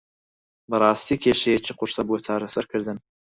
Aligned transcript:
بەڕاستی 0.69 1.21
کێشەیەکی 1.23 1.77
قورسە 1.77 2.01
بۆ 2.07 2.15
چارەسەرکردن. 2.25 2.97